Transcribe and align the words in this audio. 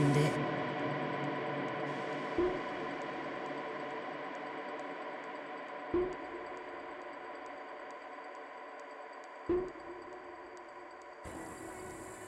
Ende 0.00 0.30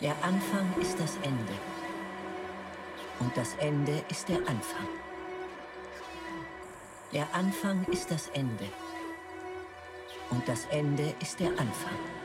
Der 0.00 0.14
Anfang 0.22 0.74
ist 0.80 0.98
das 0.98 1.16
Ende. 1.22 1.54
Und 3.20 3.36
das 3.36 3.54
Ende 3.54 4.02
ist 4.10 4.28
der 4.28 4.38
Anfang. 4.38 4.88
Der 7.12 7.26
Anfang 7.32 7.84
ist 7.84 8.10
das 8.10 8.28
Ende. 8.34 8.68
Und 10.30 10.46
das 10.46 10.66
Ende 10.66 11.14
ist 11.20 11.38
der 11.38 11.50
Anfang. 11.50 12.21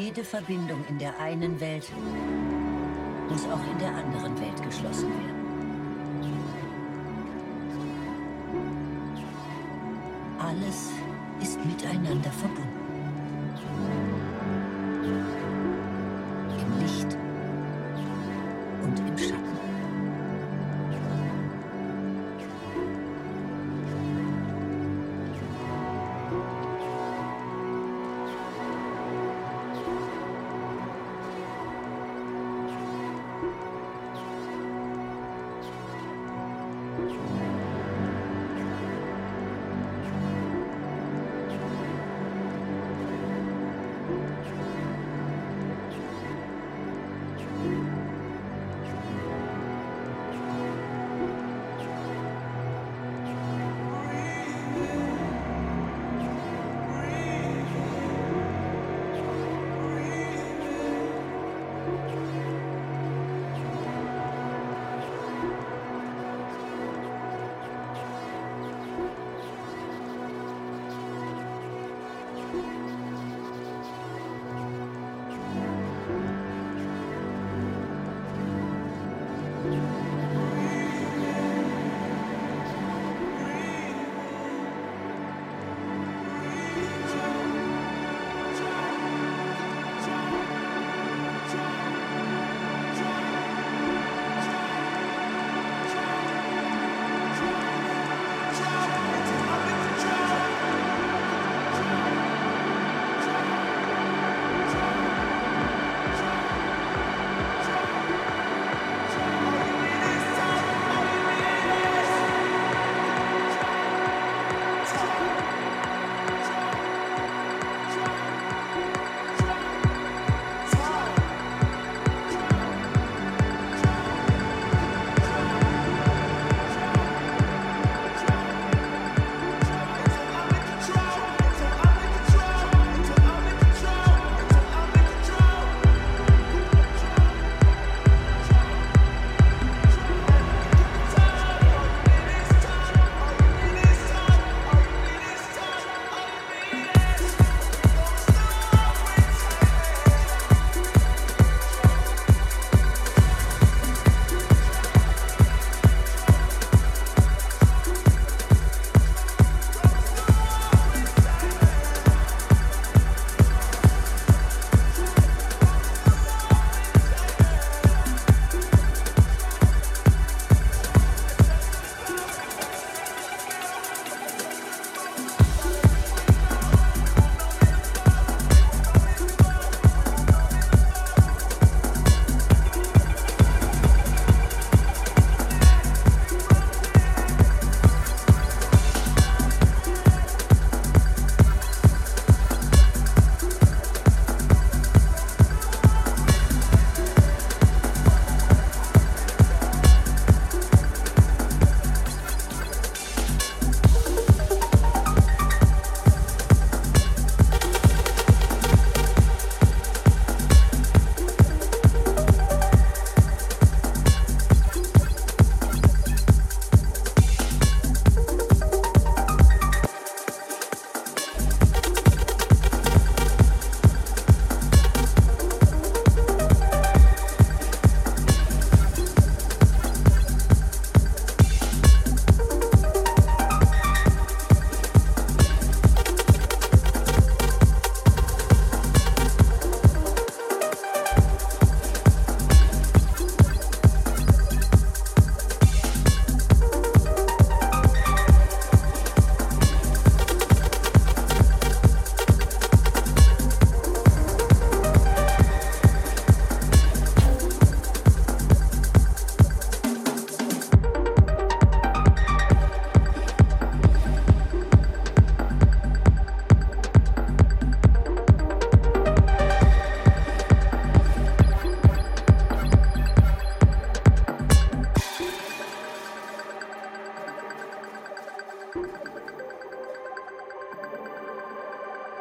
Jede 0.00 0.24
Verbindung 0.24 0.82
in 0.88 0.96
der 0.96 1.18
einen 1.20 1.60
Welt 1.60 1.92
muss 3.28 3.44
auch 3.44 3.60
in 3.70 3.78
der 3.78 3.94
anderen 3.94 4.34
Welt 4.40 4.62
geschlossen 4.62 5.10
werden. 5.10 5.39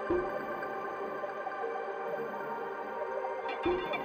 Thank 0.09 0.21
you. 3.65 3.98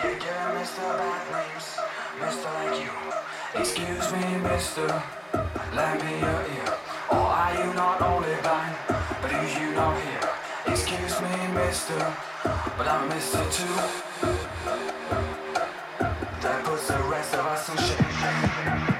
You 0.00 0.10
Mr. 0.10 0.96
bad 0.96 1.24
names, 1.32 1.76
Mr. 2.20 2.54
like 2.54 2.80
you. 2.80 3.60
Excuse 3.60 4.12
me, 4.12 4.22
Mr. 4.46 4.86
Lend 5.74 6.04
me 6.04 6.20
your 6.20 6.40
ear. 6.54 6.74
Or 7.10 7.16
are 7.16 7.54
you 7.54 7.74
not 7.74 8.00
only 8.00 8.32
blind, 8.42 8.76
but 8.86 9.28
do 9.28 9.60
you 9.60 9.74
not 9.74 10.00
hear? 10.00 10.20
Excuse 10.68 11.20
me, 11.20 11.48
Mister, 11.52 11.98
but 12.76 12.86
I'm 12.86 13.10
Mr. 13.10 13.42
Two. 13.50 13.74
That 16.42 16.64
puts 16.64 16.86
the 16.86 17.02
rest 17.10 17.34
of 17.34 17.46
us 17.46 17.68
in 17.68 17.76
shame. 17.78 18.97